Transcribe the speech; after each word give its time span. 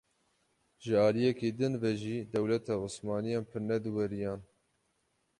Ji 0.83 0.93
aliyekî 1.07 1.49
din 1.59 1.73
ve 1.81 1.91
jî 2.01 2.17
dewleta 2.31 2.75
osmaniyan 2.85 3.45
pir 3.51 3.61
ne 3.69 3.77
diwêriyan. 3.83 4.41